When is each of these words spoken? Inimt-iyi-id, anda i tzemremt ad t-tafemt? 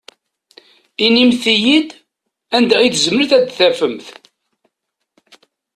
Inimt-iyi-id, 1.05 1.89
anda 2.55 2.77
i 2.81 2.87
tzemremt 2.93 3.31
ad 3.37 3.43
t-tafemt? 3.45 4.07